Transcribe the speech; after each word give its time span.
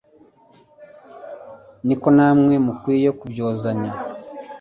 niko 1.85 2.07
namwe 2.17 2.53
mukwiye 2.65 3.09
kubyozanya. 3.19 3.91